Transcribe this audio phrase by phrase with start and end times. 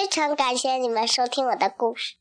[0.00, 2.16] 非常感谢你们收听我的故事。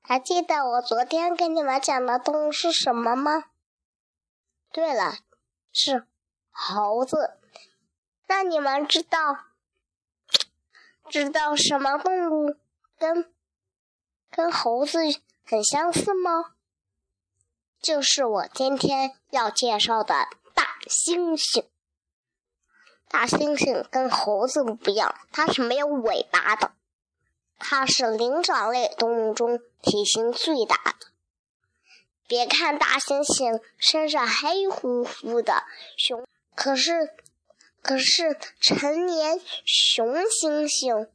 [0.00, 3.50] 还记得我昨天跟你们讲的动物是什么吗？
[4.72, 5.18] 对了，
[5.70, 6.06] 是
[6.50, 7.38] 猴子。
[8.28, 9.44] 那你们知道
[11.10, 12.56] 知道什么动物
[12.96, 13.30] 跟
[14.30, 14.98] 跟猴子
[15.44, 16.54] 很相似吗？
[17.78, 20.14] 就是我今天要介绍的
[20.54, 21.66] 大猩猩。
[23.06, 26.72] 大猩猩跟猴子不一样，它是没有尾巴的。
[27.64, 31.06] 它是灵长类动物中体型最大的。
[32.26, 35.62] 别看大猩猩身上黑乎乎的，
[35.96, 37.14] 熊可是
[37.80, 41.08] 可是成年雄猩猩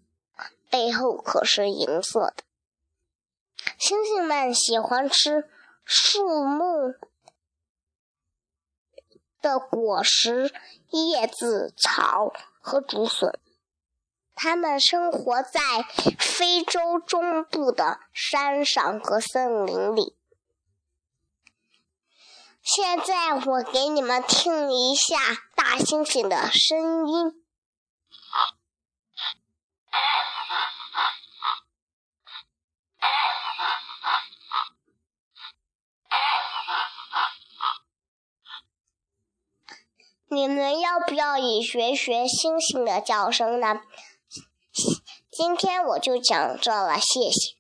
[0.70, 2.44] 背后可是银色的。
[3.78, 5.50] 猩猩们喜欢吃
[5.84, 6.96] 树木
[9.42, 10.54] 的果实、
[10.92, 13.38] 叶子、草和竹笋。
[14.40, 15.60] 它们生活在
[16.20, 20.16] 非洲中部的山上和森林里。
[22.62, 25.18] 现在我给你们听一下
[25.56, 27.44] 大猩猩的声音。
[40.30, 43.82] 你们要不要也学学猩猩的叫声呢？
[45.38, 47.57] 今天我就讲这了，谢谢。